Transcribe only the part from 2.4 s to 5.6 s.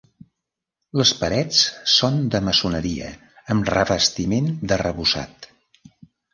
maçoneria amb revestiment d'arrebossat.